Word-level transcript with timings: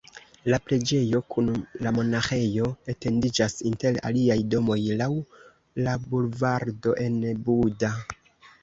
La 0.51 0.57
preĝejo 0.69 1.19
kun 1.35 1.51
la 1.87 1.91
monaĥejo 1.97 2.69
etendiĝas 2.95 3.59
inter 3.73 4.01
aliaj 4.11 4.39
domoj 4.55 4.79
laŭ 5.05 5.11
la 5.85 5.97
bulvardo 6.09 7.01
en 7.07 7.23
Buda. 7.51 7.97